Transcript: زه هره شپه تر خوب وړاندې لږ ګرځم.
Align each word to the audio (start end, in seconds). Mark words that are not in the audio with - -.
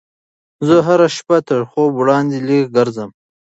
زه 0.67 0.75
هره 0.87 1.07
شپه 1.15 1.37
تر 1.47 1.59
خوب 1.69 1.89
وړاندې 1.97 2.37
لږ 2.47 2.63
ګرځم. 2.77 3.09